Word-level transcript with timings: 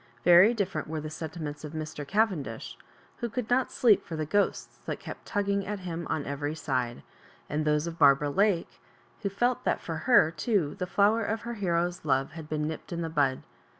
Very 0.23 0.55
different 0.55 0.87
were 0.87 0.99
the 0.99 1.11
sentiments 1.11 1.63
of 1.63 1.73
Mr. 1.73 2.07
Cavendish, 2.07 2.75
who 3.17 3.29
o6uld 3.29 3.49
not 3.51 3.71
sleep 3.71 4.03
for 4.03 4.15
the 4.15 4.25
ghosts 4.25 4.79
that 4.87 4.99
kept 4.99 5.27
tugging 5.27 5.63
at 5.67 5.81
him 5.81 6.07
on 6.09 6.25
every 6.25 6.55
side; 6.55 7.03
and 7.47 7.65
those 7.65 7.85
of 7.85 7.99
Barbara 7.99 8.31
Lake, 8.31 8.81
who 9.21 9.29
felt 9.29 9.63
that 9.63 9.79
for 9.79 9.97
her 10.09 10.31
too 10.31 10.73
the 10.79 10.87
flower 10.87 11.23
of 11.23 11.41
her 11.41 11.53
hero's 11.53 12.03
love 12.03 12.31
had 12.31 12.49
been 12.49 12.67
nipped 12.67 12.91
in 12.91 13.03
the 13.03 13.09
bud. 13.11 13.43